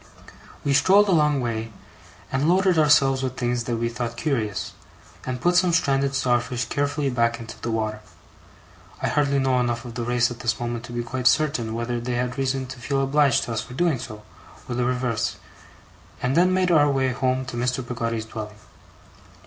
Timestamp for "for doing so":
13.61-14.23